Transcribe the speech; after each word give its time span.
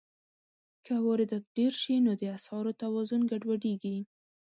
که 0.85 0.93
واردات 1.05 1.43
ډېر 1.57 1.73
شي، 1.81 1.95
نو 2.05 2.11
د 2.21 2.23
اسعارو 2.37 2.71
توازن 2.81 3.21
ګډوډېږي. 3.31 3.97